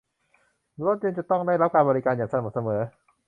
[0.85, 2.81] รถยนต์จะต้องได้รับการบริการอย่างสม่ำเสมอ